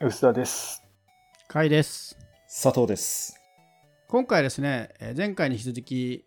[0.00, 0.82] 薄田です。
[1.50, 2.16] 甲斐です。
[2.62, 3.40] 佐藤です。
[4.08, 6.24] 今回ですね、えー前回に引き続き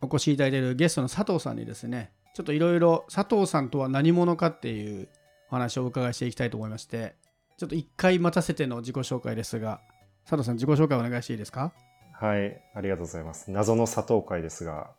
[0.00, 5.08] お越しいただいているゲストの佐藤さんにですね、ちょっといろいろ佐藤さんとは何者かっていう
[5.50, 7.14] お話をお伺いしていきたいと思いまして、
[7.58, 9.80] ちょっと一回待たせての自己紹介ですが、
[10.24, 11.72] 佐藤さん自己紹介お願いしていいですか？
[12.12, 13.50] はい、ありがとうございます。
[13.50, 14.90] 謎の佐藤会ですが、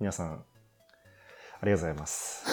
[0.00, 0.34] 皆さん、あ
[1.64, 2.44] りがとうございます。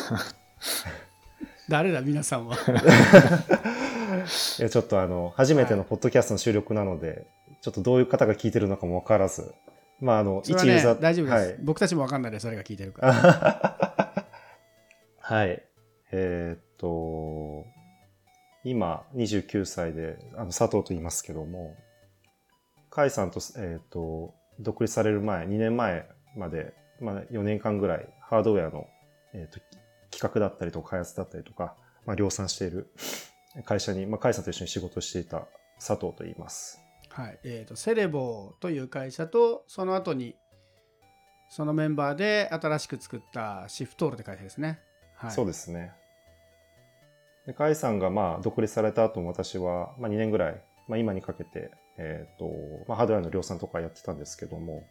[1.70, 2.58] 誰だ皆さんは？
[4.60, 7.26] いや、ちょっとあの、初めてのポッドキャストの収録なので、
[7.62, 9.54] ちょっとどういう方が聞いてるのかもわからず、
[10.00, 11.56] まあ、あの、一ユーザー、大丈夫です、はい。
[11.62, 13.08] 僕たちも分かんないです、誰が聞いてるか。
[15.20, 15.64] はい。
[16.12, 17.66] えーっと、
[18.66, 21.76] 今、29歳で、あの、佐藤と言いますけども、
[22.90, 28.88] 甲斐さんと、えーっと、独立される前、2年前まで、まあ、4年間ぐらい、ハードウェアの、
[29.34, 29.60] えーっと、
[30.12, 32.92] 企画だったりとか、開発だったりとか、まあ、量産している
[33.66, 36.80] 会社に、まあ、甲斐さんと一緒に仕事をしていた佐藤と言います。
[37.10, 37.40] はい。
[37.44, 40.36] えっ、と、セレボという会社と、その後に、
[41.50, 44.80] そのメンバーで新しく作ったシフトールって会社ですね。
[45.16, 45.32] はい。
[45.32, 45.92] そうですね。
[47.46, 52.46] で、甲斐さんがまあ独立された後も私は、まあ、2年ぐらい、まあ、今にかけて、えっ、と、
[52.88, 54.88] まあ、ハードウェアの量産とかやってたんですけども、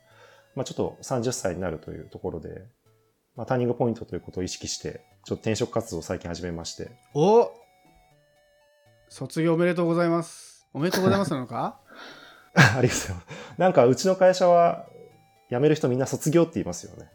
[0.55, 2.67] まあ、ちょっと30歳になるというところで、
[3.34, 7.50] まあ、ターニングポイントということを意識して、ちょっと転職活動を最近始めまして、お
[9.13, 10.67] 卒業おめでとうございます。
[10.73, 11.79] おめでとうございますなのか？
[12.57, 13.27] ありがとうございます。
[13.59, 14.87] なんかうちの会社は、
[15.51, 17.11] 辞める人みんな卒業って言いますよね。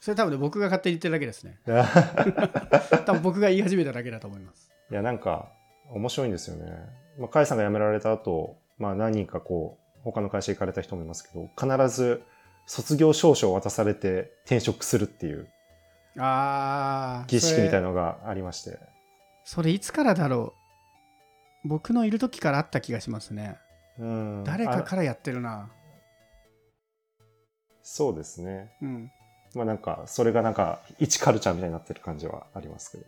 [0.00, 1.60] それ多分ね、僕が勝手に言ってるだけですね。
[3.06, 4.72] 多分僕が言い始めただけだと思います。
[4.90, 5.52] いや、なんか、
[5.90, 6.64] 面白いんですよね。
[7.16, 12.24] まあ、甲斐さんが辞められた後、まあ、何人かこう、他の会社行かれた人もいますけど、必ず
[12.66, 15.48] 卒業証書を渡されて転職するっていう。
[17.28, 18.80] 儀式みたいのがありまして。
[19.44, 20.65] それいつからだろう？
[21.66, 23.58] 僕のいる時からあった気がしますね。
[23.98, 24.40] うん。
[24.40, 25.70] あ誰かからやってるな。
[27.82, 28.72] そうですね。
[28.82, 29.10] うん。
[29.54, 33.04] まあなんか、それがなんか、一カルチャーみたいになってる感じはありますけど。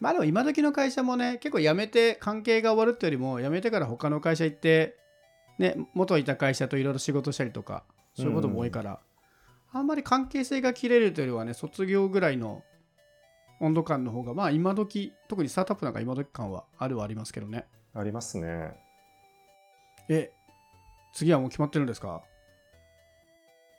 [0.00, 4.96] まあでも今時の会社もね、結構辞めて関係が終わるってよりも、辞めてから他の会社行って、
[5.58, 7.84] ね、元いた会社といろいろ仕事したりとか、
[8.16, 9.00] そういうことも多いから、
[9.72, 12.62] あんまり関係性が切れるというよりはね、卒業ぐらいの
[13.60, 17.66] 温度感の方が、まあ今時、特にスタートアップなんか今時感はあるはありますけどね。
[17.94, 18.72] ありますね。
[20.08, 20.32] え、
[21.12, 22.22] 次はもう決まってるんですか？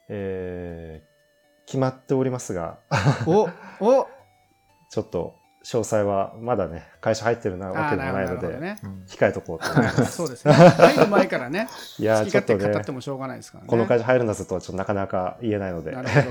[0.07, 2.79] えー、決まっておりますが、
[3.25, 3.49] お
[3.79, 4.07] お
[4.89, 8.77] ちょっと、詳細はまだね、会社入ってるなわけでもないので、ね。
[9.07, 10.01] 控えとこうと思います。
[10.01, 10.53] はい、そうですね。
[10.53, 11.67] 入る前からね、
[11.97, 13.69] いやー、好き勝手語って、もしょうがないですからね。
[13.69, 15.91] この会社入るんだぞとはちょっとなかなか言えないので。
[15.91, 16.25] なるほど。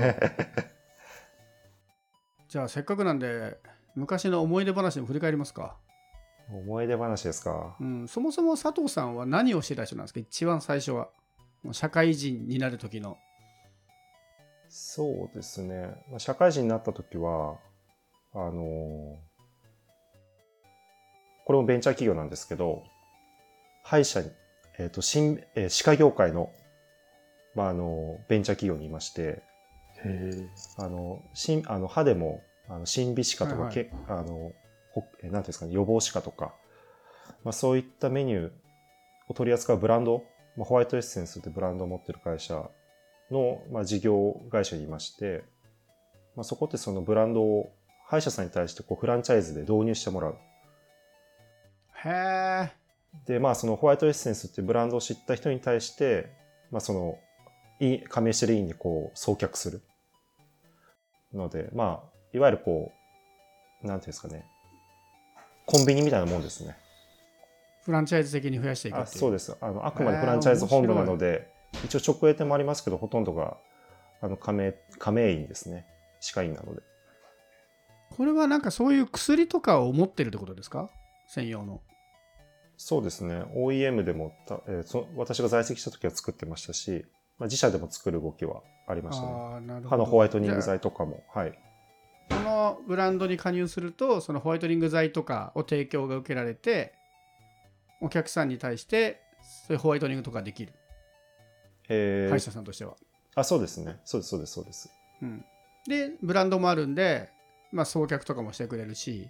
[2.47, 3.59] じゃあせっかくなんで
[3.95, 5.75] 昔の思い出話を振り返りますか、
[6.49, 7.75] 思い出話ですか？
[7.79, 10.19] うん、そもそも佐藤さんは何をしてた人なんですか？
[10.19, 11.09] 一番最初は
[11.71, 13.17] 社会人になる時の
[14.69, 15.95] そうですね。
[16.09, 17.57] まあ社会人になった時は、
[18.33, 19.15] あのー
[21.47, 22.81] これもベンチャー企業なんですけど、
[23.83, 24.31] 歯医者に、
[24.79, 26.51] えっ、と、新、えー歯科業界の、
[27.53, 29.43] まあ、あの、ベンチャー企業にいまして。
[30.79, 34.53] あの、新、あの、歯でも、あの、新美歯科とか、はいはいけあの、
[34.95, 36.53] ほえーなんていうんですかね、予防歯科とか、
[37.43, 38.51] まあ、そういったメニュー
[39.27, 40.23] を取り扱うブランド、
[40.55, 42.69] まあ、ホワイトエッセンスってブランドを持ってる会社
[43.29, 45.43] の、まあ、事業会社にいまして、
[46.35, 47.71] まあ、そこってそのブランドを
[48.07, 50.37] 歯医者さんに対してこうフランチャイズで導入してもらう。
[52.05, 52.71] へえ
[53.25, 56.31] で、まあ、そのホワイトエッセンスっていうブランドを知った人に対して、
[56.71, 57.17] まあ、その、
[57.79, 59.81] い加盟してる委員にこう、送客する。
[61.33, 62.91] ので、まあ、いわゆるこ
[63.83, 64.45] う、なんていうんですかね。
[65.65, 66.77] コンビニみたいなもんですね。
[67.83, 69.55] フランチャイズ的に増やしていくあそうです。
[69.61, 71.47] あの、あくまでフランチャイズ本部なので、
[71.83, 73.57] 一応直営店もありますけど、ほとんどが、
[74.21, 75.85] あの、加盟、加盟員ですね。
[76.19, 76.81] 歯科医なので。
[78.17, 80.89] これはなんかそういう薬とかを持ってるってことですか？
[81.27, 81.81] 専用の
[82.77, 83.43] そうですね。
[83.55, 87.05] OEM でもた、えーそ私が在籍した時は作ってましたし、
[87.37, 89.81] まあ、自社でも作る動きはありましたね。
[89.89, 91.23] 歯のホワイトニング剤とかも。
[91.33, 91.57] はい。
[92.29, 96.93] あこのブランドに加入するとそのホワイトニング剤とかを提供が受けられて
[98.01, 99.21] お客さんに対して
[99.67, 100.73] そういうホワイトニングとかできる。
[101.89, 102.29] えー。
[102.29, 102.95] 歯医者さんとしては、
[103.35, 103.99] あ、そうですね。
[104.03, 104.89] そうです、そうです、そうです。
[105.21, 105.45] うん、
[105.87, 107.29] でブランドもあるんで、
[107.71, 109.29] まあ、送客とかもしてくれるし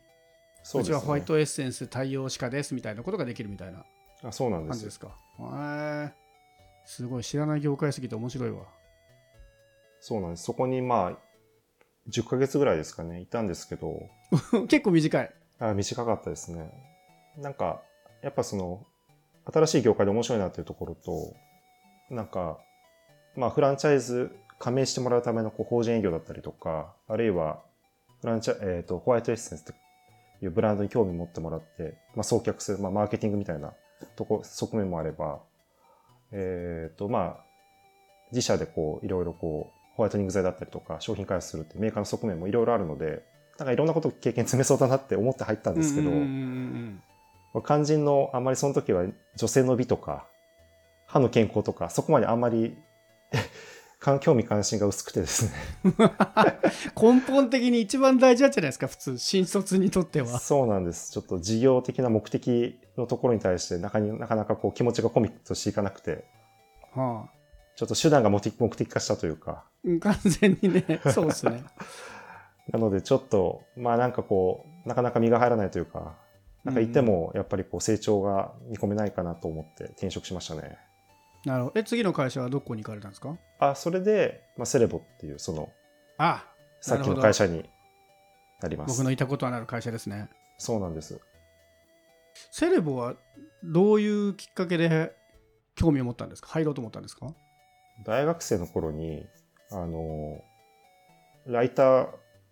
[0.64, 0.88] そうね。
[0.88, 3.86] ちはホワイトエッセンス対応歯科ですみたいなことができるみたいな
[4.24, 4.68] あそうなんです。
[4.68, 5.08] よ感じですか。
[5.08, 6.26] へえ
[6.86, 7.24] すごい。
[7.24, 8.64] 知らない業界すぎて面白いわ。
[10.00, 10.44] そうなんです。
[10.44, 11.18] そこにまあ、
[12.10, 14.10] 10ヶ月ぐらいですかね、いたんですけど、
[14.68, 16.72] 結構短いあ短かったですね。
[17.38, 17.82] なんか、
[18.22, 18.86] やっぱその、
[19.46, 21.34] 新しい業界で面白いなっていうところと、
[22.10, 22.60] なんか、
[23.36, 27.62] まあ、フランチャイズ加盟してもらうためのこう法人営業だったりとか、あるいは、
[28.22, 29.74] フランチャえっ、と、ホワイトエッセンスと
[30.42, 33.74] いうブランドに興味持ってもらって、まあ、送客する、まあ、マーケティングみたいな
[34.16, 35.42] とこ、側面もあれば、
[36.32, 37.46] えっ、と、まあ、
[38.32, 43.24] 自社でこう、いろいろこう、ホワイトニング剤だったりとか、商品開発するってメーカーの側面もいろいろあるので、
[43.58, 46.12] なんかいろんなこと経験積めそうだなって思って入ったんですけど、
[47.62, 49.06] 肝心のあんまりその時は
[49.38, 50.28] 女性の美とか、
[51.08, 52.78] 歯の健康とか、そこまであんまり
[54.00, 55.52] か興味関心が薄くてですね。
[57.02, 59.18] 根本的に一番大事なんじゃないですか普通。
[59.18, 60.40] 新卒にとっては。
[60.40, 61.12] そうなんです。
[61.12, 66.26] ちょっと事業的な目的のところに対してなかになかなかこう気持ちがコミットしていかなくて、
[66.94, 67.35] はあ
[67.76, 71.64] ちょっと手段が目的目的化したというか、うん完全にねそうですね。
[72.72, 76.16] なのでちょっと、まあなんかこう、なかなか身が入らないというか、
[76.64, 80.78] なんかいてもやっぱりこう成長が見込めないかなと思って転職しましたね。
[81.46, 81.80] なるほど。
[81.80, 83.38] え次の会社はどこに行かれたんですか？
[83.60, 85.70] あ、それで、まあ、セレボっていうその
[86.18, 86.44] あ
[86.82, 87.70] さっきの会社に
[88.62, 88.98] なります。
[88.98, 90.30] 僕のいたことのある会社ですね。
[90.58, 91.20] そうなんです。
[92.52, 93.14] セレボは
[93.64, 95.16] どういうきっかけで
[95.76, 96.48] 興味を持ったんですか？
[96.48, 97.28] 入ろうと思ったんですか？
[98.04, 99.26] 大学生の頃に、
[99.72, 100.44] あの、
[101.48, 102.08] ライター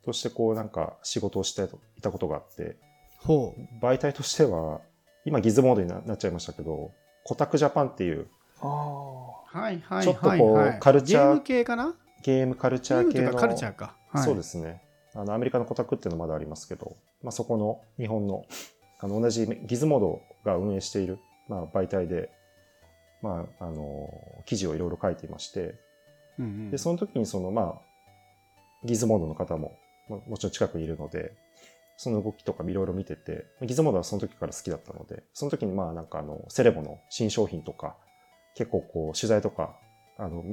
[0.06, 1.64] としてこうなんか仕事をして
[1.98, 2.78] いたことがあって、
[3.18, 3.86] ほう。
[3.86, 4.82] 媒体としては、
[5.26, 6.92] 今ギズモードにななっちゃいましたけど、
[7.24, 8.28] コタクジャパンっていう
[8.62, 11.96] あはいはいちょっとこうカルチャーゲーム系かな？
[12.22, 14.82] ゲームカルチャー系の、ゲームというかカルチャーか、はい、そうですね。
[15.16, 18.46] あの、アメリカのコタクっていうのまだありますけど、まあ、そこの日本の、
[19.00, 22.32] あの、同じギズモードが運営している、まあ、媒体で、
[23.24, 24.10] まあ、あの、
[24.46, 25.80] 記事をいろいろ書いていまして、
[26.38, 27.82] うんうんで、その時にその、まあ、
[28.84, 29.80] ギズモードの方も
[30.10, 31.34] ももちろん近くにいるので、
[31.96, 37.96] その動きとかいろいろ見てて、ギズモードはその時から好きだったので、その時にまあなんかあの、セレボの新商品とか、
[38.56, 39.76] 結構こう、取材とか、
[40.18, 40.44] あの、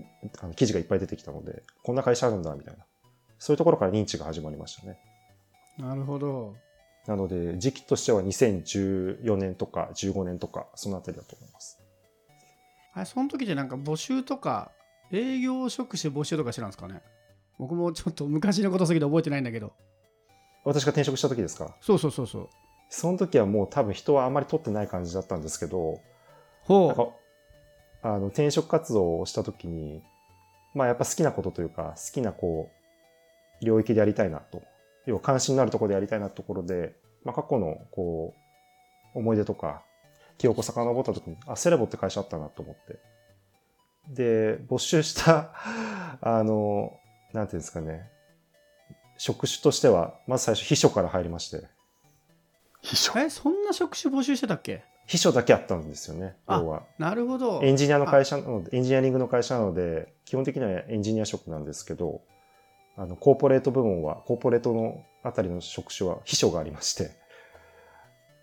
[0.40, 2.84] あの記事がいっぱい出てきたので、こんな会社あるんだ、みたいな。
[3.38, 4.99] そういうところから認知が始まりましたね。
[5.78, 6.55] なるほど
[7.06, 11.79] なので、時期としては2014年とか15年とか、そのあたりだと思います。
[12.92, 14.72] あれその時でなんか募集とか
[15.12, 17.02] 営業職種募集とかしてたんですかね？
[17.58, 19.72] 僕もちょっと昔のことすぎて覚えてないんだけど。
[20.64, 21.75] 私が転職した時ですか？
[21.81, 22.48] そうそうそうそう。
[22.88, 26.00] その時はもう多分人はあんまり取ってない感じだったんですけど、
[26.62, 26.94] ほう。
[26.94, 30.02] かあの転職活動をした時に
[30.75, 32.70] まあやっぱ好きなことというか好きなこ
[33.60, 34.62] う領域でやりたいなと。
[35.06, 36.94] 要は関心のあるところでやりたいなところで、
[37.25, 38.34] まあ、過去のこ
[39.14, 39.82] う思い出とか
[40.40, 42.98] 記憶を遡った時にあセレボって会社あったなと思って。
[44.08, 45.52] で募集した
[46.22, 46.98] あの
[47.34, 48.10] なんていうんですかね。
[49.19, 51.69] 職種としてはまず最初秘書から入りまして。
[52.81, 53.20] 秘書。
[53.20, 54.82] えそんな職種募集してたっけ？
[55.04, 56.84] 秘書だけあったんですよねあ要は。
[56.96, 57.60] なるほど。
[57.62, 62.22] エンジニアの会社なので、エンジニアリングの会社なので、基本的にはエンジニア職なんですけど、
[62.96, 67.10] あの、コーポレート部門は、コーポレートのあたりの職種は秘書がありまして、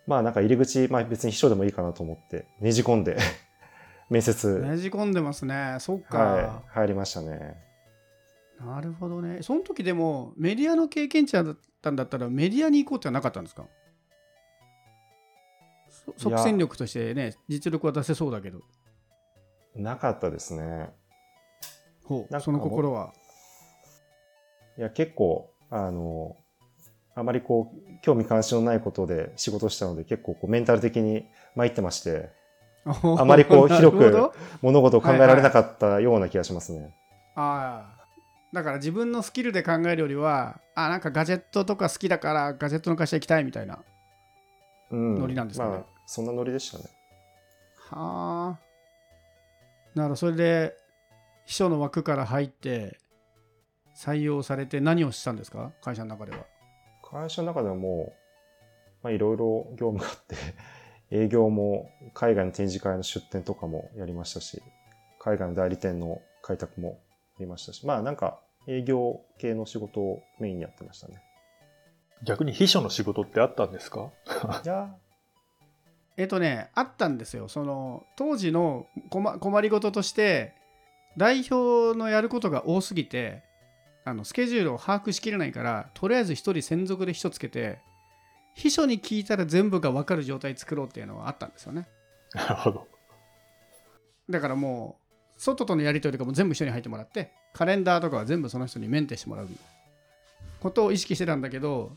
[0.08, 3.18] まあなんか入り口、まあ別に秘書でもいいかなと思って、ねじ込んで、
[4.10, 5.78] 面接、ねじ込んでますね。
[5.80, 7.56] そっか、はい、入りましたね。
[8.60, 9.44] なるほどね。
[9.44, 13.68] その時でもメディアの経験者だったんだったらメディアに行こうってはなかったんですか？
[16.16, 18.62] 即戦力としてね実力は出せそうだけど。
[19.76, 20.90] なかったですね。
[22.04, 23.14] ほうその心は。
[24.78, 26.38] いや、結構、あの、
[27.18, 32.30] あまりこう、興味関心のないことで仕事したので、結構こうメンタル的に参ってまして、
[32.86, 34.32] あまりこう 広く
[34.62, 36.96] 物事を考えられなかったような気がしますね。
[37.36, 37.98] ああ
[38.54, 43.80] だから自分のスキルで考えるよりはあなんかガジェットとか好きだからガジェットの会社行きたいみたいな
[44.90, 45.72] うん、ノリなんですかね。
[45.72, 46.86] まあ、そんなノリでしたね。
[47.90, 48.60] はあ。
[49.96, 50.16] なるほど。
[50.16, 50.78] それで
[51.46, 52.98] 秘書の枠から入って
[53.96, 55.74] 採用されて何をしたんですか？
[55.82, 56.46] 会社の中では
[57.10, 58.14] 会社の中ではも
[59.02, 60.36] う、まあ、いろいろ業務があって、
[61.12, 64.62] 営業も海外の展示会の出展とかもやりましたし、
[65.20, 66.96] 海外の代理店の開拓もや
[67.40, 71.22] りましたし、まあなんか営業系の仕事をメインにやってましたね。
[72.24, 74.12] 逆に秘書の仕事ってあったんですか？
[74.66, 74.96] いや。
[76.18, 77.48] えっとねあったんですよ。
[77.48, 80.56] その当時の困困りごととして
[81.16, 83.44] 代表のやることが多すぎて
[84.08, 87.80] あのスケジュールを把握しきれないからとりあえず一人専属で秘書つけて
[88.56, 91.90] 秘書に聞いたら全部が分かる状態作ろうっていうのはあったんですよね
[92.34, 92.88] なるほど。
[94.30, 94.98] だからも
[95.38, 99.50] う外とのやり取りとかも全部一緒に入ってもらってカレンダーとかは全部その人にメンテしてもらう
[100.62, 101.92] ことを意識してたんだけど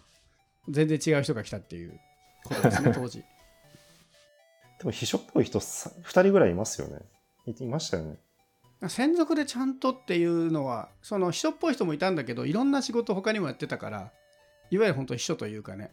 [0.69, 1.99] 全然違う人が来たっていう
[2.45, 6.99] ことですね 当時でも秘書っぽい人さ2人ぐらいいますよね。
[7.47, 8.19] いいましたよね。
[8.88, 14.12] 専属でちゃんとっていうのはその秘書っぽい人もいたんだけどいろんな仕事他にもやってたから
[14.70, 15.90] いわゆる本当秘書というかね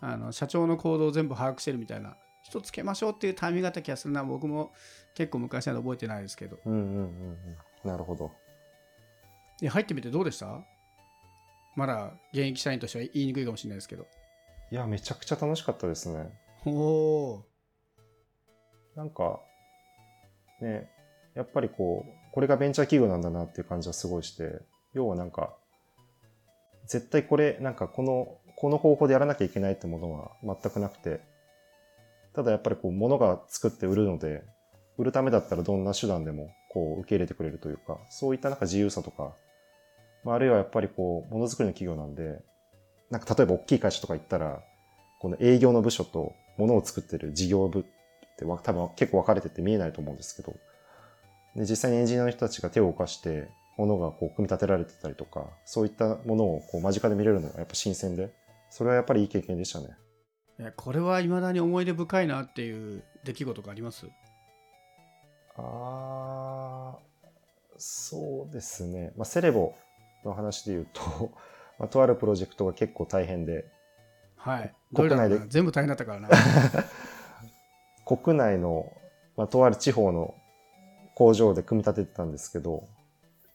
[0.00, 4.72] あの社長の行動を全部把握してるみたいな人つけましょうっていうタイミングがあった気がするな僕も
[5.14, 7.04] 結構昔なの覚えてないですけどうんうんうん
[7.84, 7.90] うん。
[7.90, 8.30] なるほど。
[9.60, 10.60] で入ってみてどうでした？
[11.74, 14.06] まだ現役社員としては言いにくいかもしれないですけど
[14.70, 16.30] いや、めちゃくちゃ楽しかったですね。
[16.64, 17.44] おお
[18.96, 19.40] なんか、
[20.60, 20.88] ね、
[21.34, 24.60] やっぱりこう、これがベンチャー企業なんだなっていう感じはすごいして、
[24.92, 25.54] 要はなんか、
[26.86, 31.20] 絶対これ、なんかこの、この方法でやらなきゃいけないってものは全くなくて、
[32.34, 34.42] ただやっぱりこう、物が作って売るので、
[34.96, 39.34] 売るためだったらどんな手段でもこう、受け入れてくれるというか、そういったなんか自由さとか、
[40.24, 42.40] まあ、るいはやっぱりこう、ものづくりの企業なんで、
[43.10, 44.62] なんか例えば大きい会社とか行ったら、
[45.20, 47.84] この営業の部署と物を作ってる事業部っ
[48.36, 50.54] てわ多分結構分かれてて見えないと思うんですけど、
[51.56, 58.32] で実際にエンジニアの人たちが手を動かして、物がこう組み立てられてたりとか、そういったものをこう間近で見れるのがやっぱ新鮮で、
[58.70, 59.96] それはやっぱりいい経験でしたね。
[60.76, 64.06] これはいまだに思い出深いなっていう出来事があります？
[65.56, 67.04] あー
[67.76, 69.12] そうですね。
[69.16, 69.74] まあ、セレボ
[70.24, 71.32] の話で言うと、
[71.78, 73.64] まあ、とあるプロジェクトが結構大変で、
[74.36, 76.28] はい国内で全部大変だったからな
[78.06, 78.92] 国内の、
[79.36, 80.34] まあ、とある地方の
[81.14, 82.84] 工場で組み立ててたんですけど、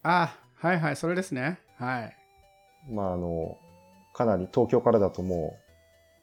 [0.04, 1.60] あはいはいそれですね。
[1.78, 2.16] はい。
[2.90, 3.58] まあ、あの、
[4.14, 5.58] かなり東京からだとも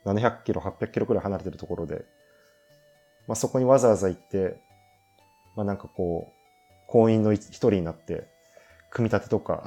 [0.04, 2.04] う700キロ、800キロくらい離れてるところで、
[3.26, 4.60] まあ、そこにわざわざ行って、
[5.56, 6.32] まあ、なんかこう、
[6.86, 8.28] 婚姻の一人になって、
[8.90, 9.64] 組み立てとか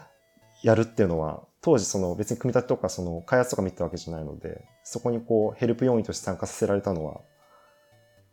[0.62, 7.20] やるっていうのは、当時その別に組み立てとかその開発とか見てたわけじゃないので、そこにこうヘルプ要員として参加させられたのは、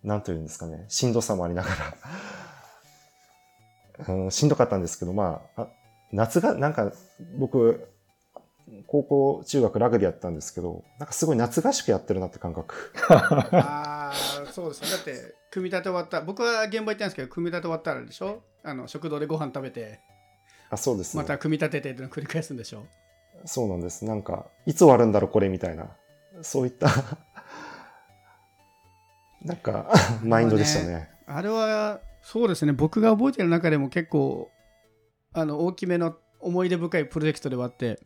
[0.03, 1.75] なんというんですかね、しんどさもありながら、
[4.07, 5.67] うん、しんどかったんですけど、まあ、あ
[6.11, 6.91] 夏が、なんか
[7.37, 7.87] 僕、
[8.87, 12.91] 高校、中学ラグビーやってたんですけど、なんかすごい夏合宿やってるなって感覚。
[13.09, 14.13] ああ
[14.51, 18.41] そうですねだって組み立て終わった僕は現場行ったんですけど組み立て終わったらでしょ？
[18.63, 19.99] あの食堂でご飯食べて
[20.69, 21.23] あ、そうですね。
[21.23, 22.85] また組み立ててっていうのを繰り返すんでしょ？
[23.45, 24.05] そうなんです。
[24.05, 25.87] なんか、いつ終わるんだろう、これ、みたいな。
[26.41, 26.87] そういった、
[29.43, 29.91] なんか、
[30.23, 31.09] マインドでしたね。
[31.27, 32.73] あれはそうですね。
[32.73, 34.49] 僕が覚えてる中でも結構
[35.31, 37.99] あの大きめの思い出深いプロジェクトではあって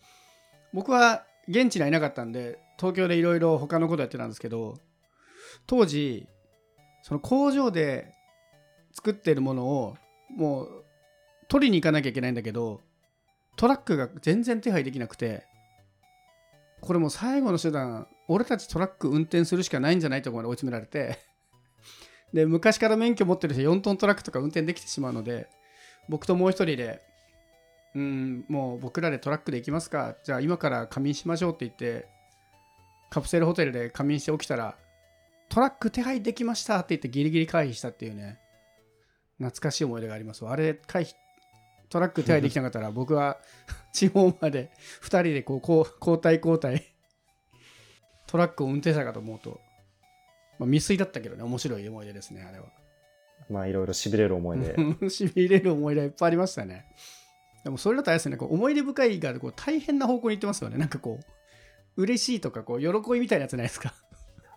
[0.74, 4.78] 僕は現地にはいなかったんで東京でいろいろ他のことやってたんですけど
[5.68, 6.28] 当時
[7.02, 8.14] その工場で
[8.92, 9.96] 作ってるものを
[10.36, 10.86] もう
[11.48, 12.82] 取りに行かなきゃいけないんだけど
[13.56, 15.46] トラックが全然手配できなくて
[16.82, 21.29] これもう最後の手段俺たちトラック運転するしかないんじゃないとこまで追い詰められて。
[22.34, 25.50] で昔から免許持ってる人4トントラックとか運転できてしまうので
[26.08, 27.02] 僕ともう一人で
[27.96, 30.16] うんもう僕らでトラックで行きますか。
[30.24, 32.08] じゃあ今から仮眠しましょうって言って
[33.10, 34.78] カプセルホテルで仮眠して起きたら
[35.50, 38.40] トラック手配できましたって言ってギリギリ回避したっていうね。
[39.40, 41.16] 懐かしい思い出がありますあれ回避
[41.90, 43.38] トラック手配できなかったら僕は
[43.94, 44.70] 地方まで
[45.02, 46.84] 2人でこう交代交代
[48.28, 49.60] トラックを運転したかと思うと、
[50.60, 52.66] まあ、未遂だったけどね面白い思い出ですねあれは
[53.50, 54.76] まあ、いろいろ痺れる思いで。
[55.10, 56.86] しびれる思い出いっぱいありましたね。
[57.64, 60.78] でもそれだとあれですね、こう思い出深いがこう大変な方向に行ってますよね。
[60.78, 61.20] なんかこ
[61.98, 63.94] う、嬉しいとかこう喜びみたいなやつないですか。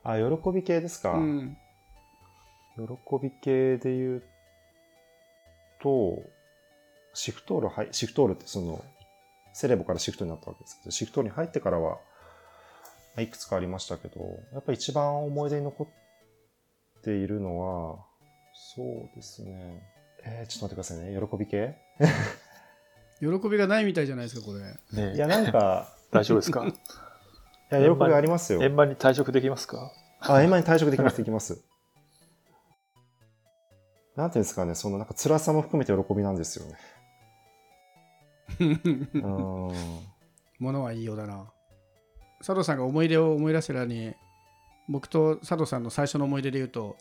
[0.03, 1.13] あ、喜び系ですか？
[1.15, 1.57] うん。
[2.77, 2.83] 喜
[3.23, 4.23] び系で言う
[5.81, 6.23] と、
[7.15, 8.85] シフトールはい、シフトールってその、
[9.55, 12.01] セレボからシフトになったわけですけど、シフトールに入ってからは、まあ
[13.21, 14.21] いくつかありましたけど、
[14.53, 17.99] やっぱり一番思い出に残っているのは、
[18.75, 19.83] そうですね。
[20.25, 21.29] えー、ちょっと待ってくださいね。
[21.31, 21.77] 喜び系？
[23.21, 24.61] 喜びがないみたいじゃないですか、これ。
[25.09, 26.65] ねいや、なんか、大丈夫ですか？
[26.67, 26.73] い
[27.75, 28.63] や、喜びありますよ。
[28.63, 29.93] 円満に退職できますか？
[30.21, 31.63] あ、円満に退職できます、できます。
[34.17, 36.77] なんていうんですかね、そのなんか辛さも含めて喜びなんですよね。
[38.61, 40.07] うーん。
[40.59, 41.52] ものはいいようだな。
[42.43, 44.15] 佐藤さんが思い出を思い出せらに、
[44.89, 46.97] 僕と佐藤さんの最初の思い出で言うと、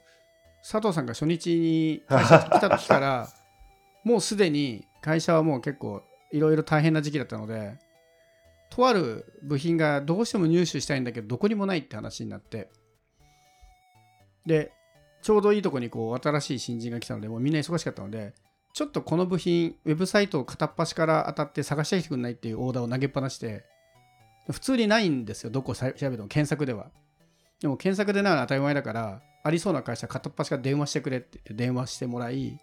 [0.61, 3.27] 佐藤さんが初日に会社に来た時から、
[4.05, 7.79] もうすでに会社はもう結構いろいろ大変な時期だったので、
[8.69, 12.69] とある部品がどうしても入手したいんだけど、どこにもないって話になって、
[14.45, 14.71] で、
[15.23, 18.33] ちょうどいいとこにこう新しい新人が来たので、もうみんな忙しかったので、
[18.73, 23.65] ちょっとこの部品、ウェブサイトを片っ端から当たって探してきてくんないっていうオーダーを投げっぱなして、
[24.49, 26.89] 普通にないんですよ、どこ調べても検索では。
[27.59, 32.59] でも検索でないのは当たり前だから、ありそうな会社片っ端から電話してくれってって電話してもらい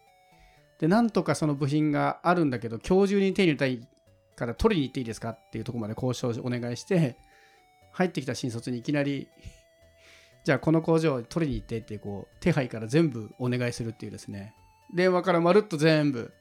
[0.79, 3.81] でなんとかその部品があるんだけど今日中に手に入れたい
[4.37, 7.17] から取りに行っていいですかっていうところまで交渉をお願いして
[7.93, 9.29] 入ってきた新卒にいきなり
[10.45, 14.55] じゃあこの工場取りに行ってってこう手配から全部お願いするっていうですね。
[14.95, 16.33] 電話からまるっと全部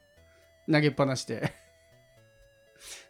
[0.70, 1.52] 投げっぱなして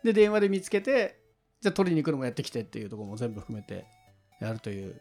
[0.02, 1.20] で電話で見つけて
[1.60, 3.86] じゃあ取りに行くのもやってきてっていうところも全部含めて
[4.40, 5.00] やるという、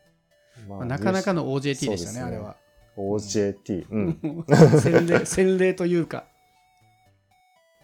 [0.67, 2.55] ままあ、なかなかの OJT でしたねねあれは
[2.97, 3.85] OJT。
[3.89, 4.45] うん。
[4.81, 6.25] 洗礼洗礼というか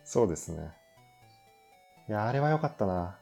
[0.03, 0.71] そうですね。
[2.09, 3.17] いや、あれは良かったな。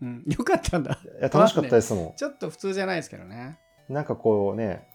[0.00, 2.16] うん、よかったんだいや、楽しかったですもん。
[2.16, 3.58] ちょっと普通じゃないですけどね
[3.88, 4.88] なんかこうね、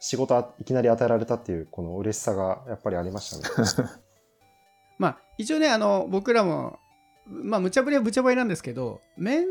[0.00, 3.88] 仕事あいきなり与えられたっていう、この嬉しさがやっぱりありましたね。
[4.98, 6.78] まあ一応ねあの僕らも
[7.26, 9.44] まあ無茶ぶりは無茶ぶりなんですけど面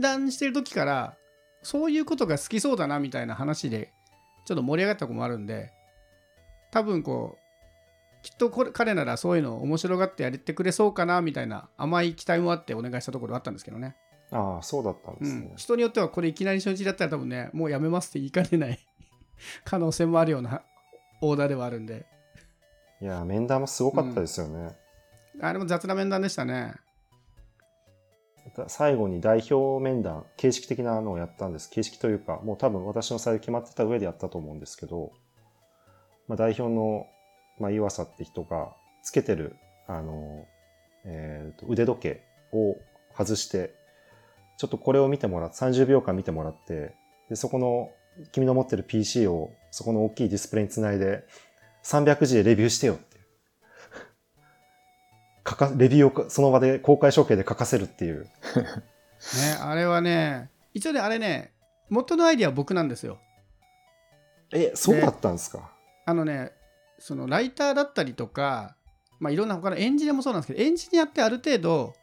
[0.00, 1.16] 談してる時から
[1.62, 3.92] そういうことが好きそうだなみたいな話で
[4.44, 5.72] ちょっと盛り上がったとこもあるんで
[6.70, 13.96] 多分こうきっとこれ彼ならそういうの面白がってやってくれそうかなみたいな甘い期待もあってお願いしたところあったんですけどね、
[14.32, 15.26] ああ、そうだったんでうん。
[15.26, 15.52] すね、。
[15.56, 18.78] 人によってはこれいきなり初日だったら多分ねもうやめますって言いかねない
[19.64, 20.62] 可能性もあるような
[21.20, 22.06] オーダーではあるんで。
[23.00, 24.76] いや、面談もすごかったですよね。
[25.40, 26.74] あれも雑な面談でしたね
[28.68, 31.70] 最後に代表面談、形式的なのをやったんです。
[31.70, 35.12] 形式というか、もう多分私の採用決まってた上でやったと思うんですけど、
[36.26, 37.06] まあ、代表の、
[37.58, 40.46] まあ、岩佐って人がつけてる、あの、
[41.04, 42.76] えーと腕時計を
[43.16, 43.74] 外して、
[44.58, 46.94] ちょっとこれを見てもらって、30秒間見てもらって、
[47.28, 47.90] で、そこの、
[48.32, 51.24] 君の持ってる PC をそこの大きいディスプレイにつないで、
[51.84, 52.98] 300字でレビューしてよっ。
[55.48, 58.24] 書かレビューをかその場で公開処刑で書かせるっていう。
[58.54, 61.52] ね、あれはね、一応ね、あれね、
[61.88, 63.18] 元のアイディアは僕なんですよ。
[64.52, 65.72] え、そうだったんですか、
[66.04, 66.52] あのね、
[66.98, 68.76] そのライターだったりとか、
[69.20, 71.94] まあ、いろんな他のエンジニアもそうなんですけど、エンジニアってある程度、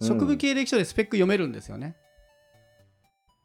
[0.00, 1.96] 職務経歴書でスペック読めるんですよね。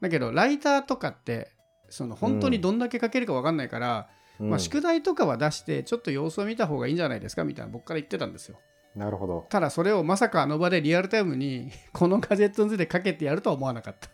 [0.02, 1.52] だけど、ライターとかって、
[1.90, 8.60] その本当にどんだけ書けるか分かんないから、うんまあ、宿題とかは出して、ちょっと様子を見た方がいいんじゃないですかみたいな、僕から言ってたんですよ。
[8.96, 9.46] なるほど。
[9.50, 14.10] ただ、それをまさかあの場でリアルタイムに、 このガジェットについてかけてやるとは思わなかった。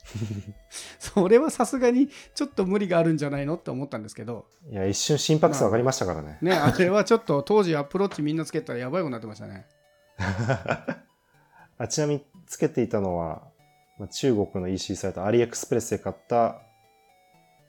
[0.98, 6.38] それはさすがにちょっと無理があるんじゃないのって思ったんですけど、いや、一瞬心拍数上がりましたからね。
[6.40, 9.66] ね、あれはちょっと当時アプローチみんなつけたらやばいことになってましたね。
[11.78, 13.42] あちなみにつけていたのは、
[13.98, 16.62] まあ中国の EC サイト、アリエクスプレスで買った、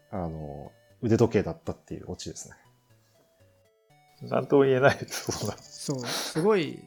[0.10, 2.56] あの、腕時計だったっていうオチですね。
[4.22, 5.56] なんとも言えないです、そんな。
[5.58, 6.80] そう、すごい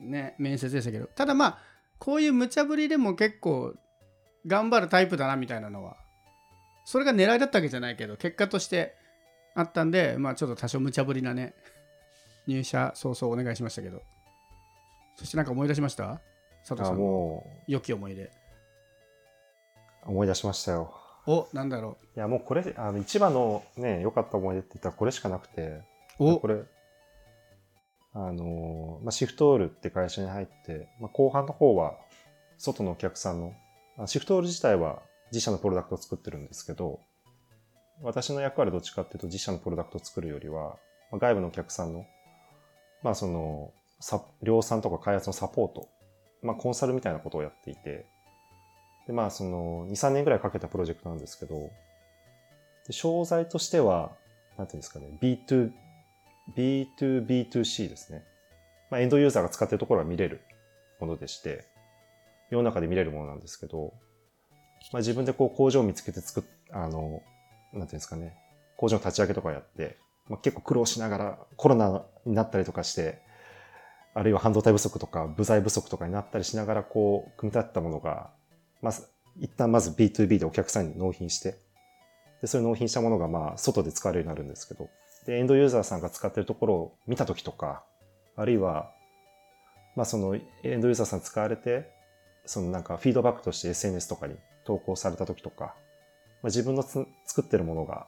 [0.00, 1.58] ね、面接でしたけど、ただまあ、
[1.98, 3.74] こういう無茶ぶりでも結構
[4.46, 5.96] 頑張るタイプだなみたいなのは、
[6.84, 8.96] それが狙いだったわけじゃないけど、結果として
[9.54, 11.54] あったんで、まあちょっと多少無茶ぶりなね、
[12.48, 14.02] 入社早々お願いしましたけど、
[15.14, 16.20] そしてなんか思い出しました？
[16.66, 18.24] 佐藤あさんのも良き思い出。
[18.24, 18.30] う、
[20.06, 20.92] 思い出しましたよ。
[21.26, 25.82] お、なんだろいや、もうこれ、あの、一番のね、良かった思い出って言ったらこれしかなくて、
[26.18, 26.32] う。
[26.32, 26.62] おこれ、
[28.14, 31.96] あの、まあ、シフトオールって会社に入って、まあ、後半の方は、
[32.58, 33.54] 外のお客さんの、
[33.98, 37.00] あシフトオール自体は自社のプロダクトを作ってるんですけど、
[38.02, 40.76] 私の役割どっちかっていうと自社のプロダクトを作るよりは、
[41.10, 42.06] まあ、外部のお客さんの、
[43.02, 45.88] まあその、さ量産とか開発のサポート、
[46.42, 48.06] まあコンサルみたいなことをやっていて、
[49.06, 51.70] で、まあその、2、3年ぐらいかけたプロジェクトなんですけど、
[52.86, 54.12] で商材としては、
[54.58, 55.70] なんていうんですかね、B2、
[56.56, 58.24] B2B2C ですね。
[58.90, 60.42] まあ、エンドユーザーが使っているところが見れる
[61.00, 61.66] ものでして、
[62.50, 63.94] 世の中で見れるものなんですけど、
[64.92, 68.36] まあ、自分でこう工場を見つけて作っ、あの、なんていうんですかね、
[68.76, 69.96] 工場の立ち上げとかやって、
[70.28, 73.22] まあ、結構苦労しながらコロナになったりとかして、
[74.14, 78.30] あるいは半導体不足とか部材不足とかになったりしながらこう、組み立てたものが、
[78.82, 79.08] まず、
[79.40, 81.56] 一旦まず B2B でお客さんに納品して、
[82.42, 84.90] で、それ納品したものがまあ、外で使われるようになるんですけど、
[85.26, 87.84] で、エンドユーザーさんが使ってるところを見たときとか、
[88.36, 88.90] あるいは、
[89.94, 91.90] まあそのエンドユーザーさん使われて、
[92.44, 95.74] そのなんかフィードバックとして SNS とかに投稿されたときとか、
[96.42, 98.06] まあ、自分のつ作ってるものが、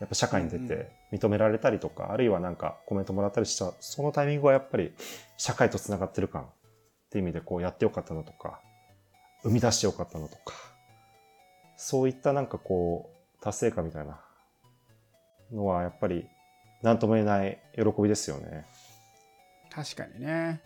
[0.00, 4.92] やっぱ社会に出うんうて認められたりとか、あるいはなんかコメントもらったりした、そのタイミングはやっぱり
[5.36, 6.46] 社会と繋がってる感っ
[7.10, 8.60] ていう意味でこうやってよかったのとか、
[9.42, 10.54] 生み出してよかったのとか、
[11.76, 14.20] そういったなんかこう、達成感みたいな
[15.52, 16.26] のはやっぱり
[16.82, 18.66] 何とも言えない喜びですよね。
[19.70, 20.60] 確かにね。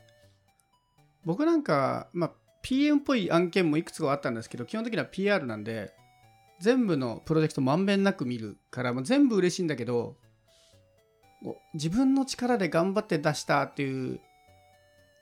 [1.24, 5.92] 僕なんか、まあ、PM っぽい案件もいくつかあったんですけど、基本的には PR なんで、
[6.60, 10.16] 全部のプロジェクトまんべんなく見るから、まあ、全部嬉しいんだけど
[11.74, 14.20] 自分の力で頑張って出したっていう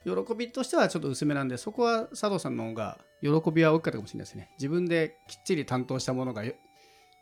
[0.04, 6.44] 喜びとしてはちょっと薄めなんでそこは佐藤さんの方が喜びは大きかったかもしれないですね自分できっちり担当したものが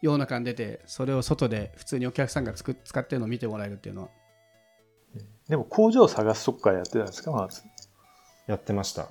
[0.02, 4.08] 世の中に出てそれを外で普通にお客さんがつく使ってるのを見てもらえるっていうのは
[5.50, 7.64] でも工場を探すとこからやってたんですか、まず。
[8.46, 9.08] やってました。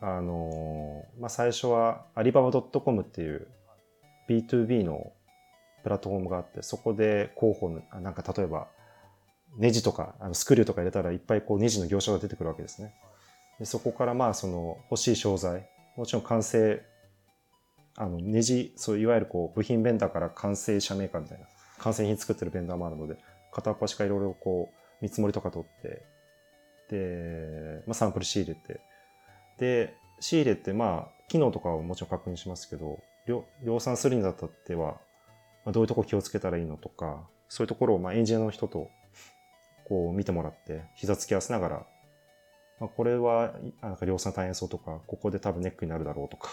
[0.00, 3.46] あのーまあ、最初はアリババ .com っていう
[4.28, 5.12] B2B の
[5.84, 8.66] プラットフォームがあって、そこで広報の、あなんか例えば、
[9.56, 12.92] ネジとか、あのスクリューとか入れたらいっぱいこうネジの業者が出てくるわけですね。
[13.60, 16.84] でそこからまあその欲しい商材、もちろん完成、
[17.96, 21.46] あのネジ、そういわゆるこう部品ベンダーから完成者メーカーみたいな、
[21.78, 23.16] 完成品作ってるベンダーもあるので、
[23.52, 26.02] 片っ端からいろいろこう見積もりとか取って、
[26.90, 28.80] で、まあ、サンプル仕入れて、
[29.58, 33.00] で、仕入れて、まあ、機能とかはもちろん確認しますけど、
[33.62, 35.00] 量産するにあたっては、
[35.64, 38.90] まあ、どういうとこ気をつけたらいいのとか、そういうところを、まあ、エンジニアの人と、
[39.86, 41.86] こう、見てもらって、膝つき合わせながら、
[42.80, 46.50] まあ、これは、なんか量産大変そうとか、ここで多分ネックになるだろうとか、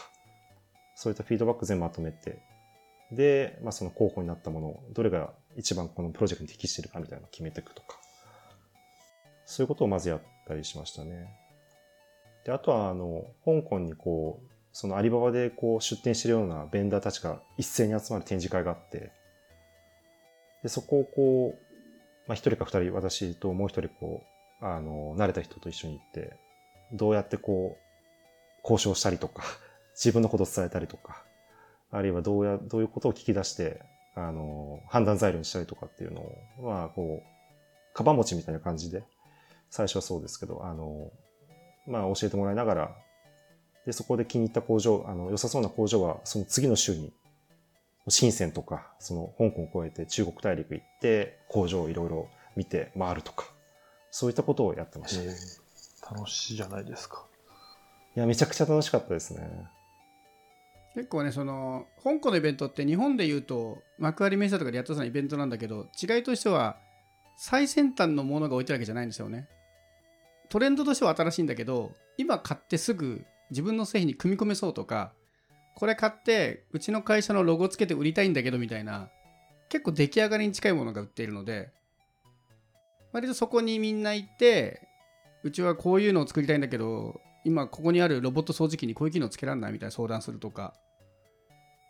[1.01, 2.43] そういったフィードバック全部まとめて、
[3.11, 7.97] で、まあ、その候補になったものを、どれが一番このプロジェクトに適してるかみたいなのを決めていくとか、
[9.43, 11.27] そういうことをまずやったりしましたね。
[12.45, 19.11] で、あとは、あの、香港にこう、そのアリババでこう出店してるようなベンダーたちが一斉に集まる展示会があって、
[20.61, 24.21] で、そこをこう、まあ、一人か二人、私ともう一人こ
[24.61, 26.37] う、あの、慣れた人と一緒に行って、
[26.93, 29.41] どうやってこう、交渉したりとか、
[30.03, 31.23] 自分のことを伝えたりとか、
[31.91, 33.83] あるいはどうや、どういうことを聞き出して、
[34.15, 39.03] あの、判断材料にしたりとかっていうのを、まあ、こう、カバン持ちみたいな感じで、
[39.69, 41.11] 最初はそうですけど、あの、
[41.85, 42.95] まあ、教えてもらいながら、
[43.85, 47.13] で、そこで気に入った工場、あの、良さそうな工場は、その次の週に、
[48.09, 53.45] 深センとか、その、香港を越えて中国大陸行って、工場をいろいろ見て回るとか、
[54.09, 55.23] そういったことをやってまし
[56.01, 56.15] た。
[56.15, 57.25] 楽しいじゃないですか。
[58.15, 59.47] や、めちゃくちゃ楽しかったですね。
[60.93, 66.77] 結構ねその香港のイベントって日本でいうと幕張メッセとかでやってたイベントなんだけど違いとしては
[67.37, 69.47] 最先端のものが置いてるわけじゃないんですよね。
[70.49, 75.13] トレンドとしては新しいんだけど今買ってすぐ自分の製品に組み込めそうとか
[75.75, 79.09] これ買ってうちの会社のロゴつけて売りたいんだけどみたいな
[79.69, 81.71] 結構出来上がりに近いものが売っているので
[83.13, 84.87] 割とそこにみんな行って
[85.43, 90.73] うちはこういうのを作りたいんだけど今ここにあるロボット掃除機にこういう機能つけられないみたいな相談するとか。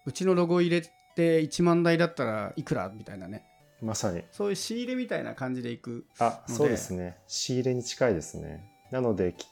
[0.05, 0.81] うちのロゴ入れ
[1.15, 3.43] て1万台だったらいくらみたいなね。
[3.81, 4.23] まさに。
[4.31, 6.53] そういう仕入れみたいな感じでいくあ、ので。
[6.53, 7.17] そうですね。
[7.27, 8.63] 仕入れに近いですね。
[8.91, 9.45] なので、き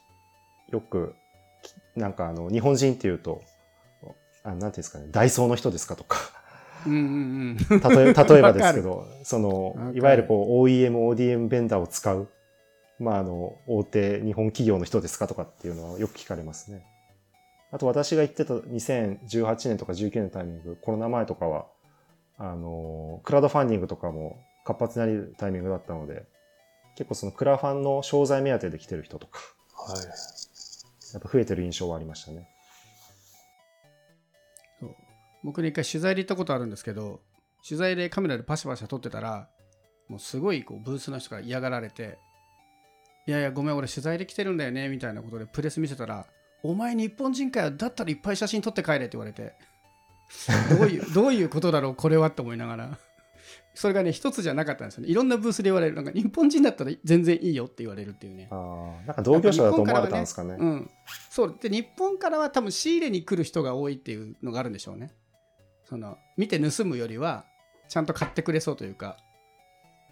[0.72, 1.14] よく、
[1.62, 3.42] きなんかあの、日本人っていうと、
[4.42, 6.16] あなんていうんですかね、ダイソーの人ですかとか、
[6.86, 7.80] うんうんうん。
[7.80, 12.28] 例え例えばですけど、 そのいわゆるこう OEM、ODM ベンダーを使う、
[13.00, 16.84] まああの、大手日本企業の人ですかとかっていうのはよく聞かれますね。
[17.72, 21.66] あと私が言ってた2018年とか19年のタイミング、コロナ前とかは、
[22.36, 26.24] あの、クラウドファンディングとかも活発になるタイミングだったので、
[26.96, 29.40] 結構そのクラファンの商材目当てで来てる人とか、
[29.74, 30.04] はい。
[31.12, 32.48] やっぱ増えてる印象はありましたね。
[34.78, 34.94] そう
[35.42, 37.20] 僕ね一回取材で行ったことあるんですけど
[37.66, 39.48] 取材でカメラでパシャパシャ撮ってたら
[40.08, 42.18] もうすごいこうブースの人から嫌がられて
[43.26, 46.26] 「いやいやごめん俺取材で来てるんだよね」みたいなことでプレス見せたら
[46.62, 49.54] 「お前日本人かよだったらいっぱい写真撮って帰れ」って言われて
[50.70, 52.98] どういう どういうことだろうこれはって思いながら。
[53.72, 55.08] それがね一つじゃなかったんですよね。
[55.08, 58.48] いろんなブースで言われるなんか日本人だったら全然いいよって言われるっていうね。
[58.50, 60.56] ああ、なんか同業者だと思われたんですかね。
[60.58, 60.90] うん、
[61.30, 61.56] そう。
[61.60, 65.12] で日本からは多分仕入れに来る人が多いっていうのがあるんでしょうね。
[65.90, 67.44] その見て盗むよりは
[67.88, 69.16] ちゃんと買ってくれそうというか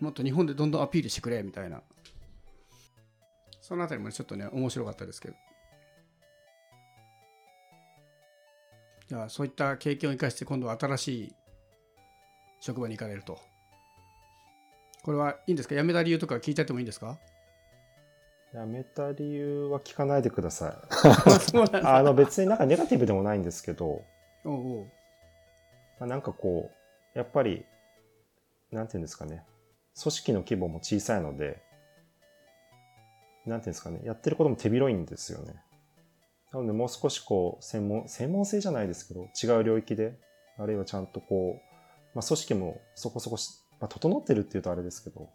[0.01, 1.83] もっと日本でどんどんアピールしてくれみたいな
[3.69, 5.35] そのあたりもちょっとね面白かったですけど。
[9.09, 11.33] じゃあそういった経験を生かして今度は新しい
[12.61, 13.39] 職場に行かれると。
[15.03, 15.75] これはいいんですか？
[15.75, 17.19] 辞めた理由とか聞いちゃってもいいんですか？
[18.55, 20.75] やめた理由は聞かないでください。
[21.85, 24.03] あの別になんかネガティブでもないんですけど、
[24.47, 24.85] おうおう。
[26.01, 26.71] まあ、なんかこ
[27.15, 27.67] う、やっぱり、
[28.73, 29.45] なんていうんですかね、
[30.03, 31.63] 組織の規模も小さいので、
[33.49, 35.55] なんていうんですかね、やってることも手広いんですよね。
[36.53, 40.19] なのでもう少しこう、専門、専門性じゃないですけど、違う領域で、
[40.59, 45.29] あるいはちゃんとこう、まあ組織もそこそこし、まあ整ってるっていうとあれですけど、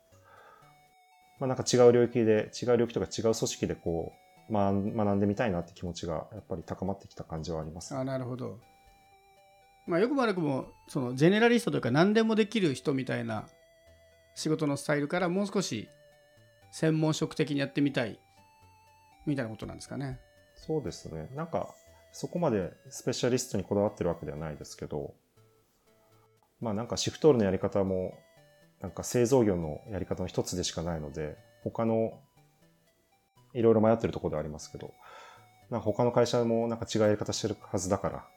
[1.40, 7.96] まあなんか違う領域で、違う領域とか違う組織でこう、まあ、学んでみたいなって気持ちがやっぱり高まってきた感じはあります。
[7.96, 8.60] あなるほど
[9.88, 13.46] まあよくも悪くもそのジェネラリストというか何でもできる人みたいな
[14.36, 15.88] 仕事のスタイルからもう少し
[16.74, 18.20] 専門職的にやってみたい
[19.28, 20.20] みたいなことなんですかね。
[20.56, 21.30] そうですね。
[21.36, 21.76] なんか、
[22.12, 25.14] そこまでスペシャリストにこだわってるわけではないですけど、
[26.60, 28.18] まあなんかシフトールのやり方も、
[28.82, 32.20] なんか製造業のやり方の一つでしかないので、他の
[33.54, 34.94] いろいろ迷ってるところではありますけど、
[35.70, 38.28] なんか他の会社もなんか違うやり方してるはずだから、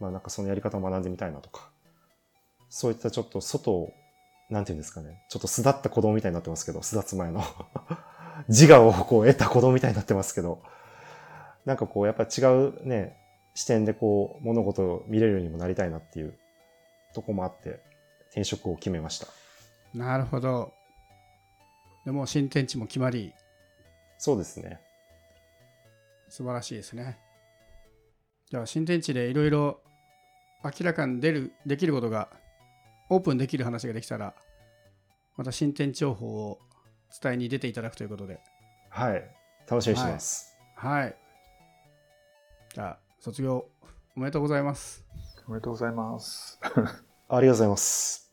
[0.00, 1.70] まあなんかそのやり方を学んでみたいなとか、
[2.68, 3.94] そういったちょっと外を、
[4.48, 7.42] なんていうんですかね、ちょっと巣立った子供みたいになってますけど、巣立つ前の
[8.48, 10.62] 自我をこう得た子供みたいになってますけど、
[11.64, 13.16] なんかこうやっぱ違うね、
[13.54, 16.38] 視点でこう物事を見れるようにもなりたいなっていう
[17.12, 17.80] とこもあって、
[18.28, 19.26] 転職を決めました。
[19.94, 20.72] なるほど。
[22.04, 23.32] でも新天地も決まり、
[24.18, 24.80] そうですね。
[26.28, 27.18] 素晴らしいですね。
[28.50, 29.80] じゃあ新天地でいろいろ
[30.62, 32.28] 明らかに出るできることが
[33.08, 34.34] オープンできる話ができたら
[35.36, 36.58] また新天地情報を
[37.22, 38.40] 伝えに出ていただくということで
[38.90, 39.30] はい。
[39.68, 40.56] 楽しみにしてます。
[40.76, 41.16] はい
[42.74, 43.66] じゃあ卒業
[44.16, 45.04] おめでとうございます
[45.48, 46.58] おめでとうございます。
[46.64, 46.94] ありが
[47.40, 48.32] とうございます。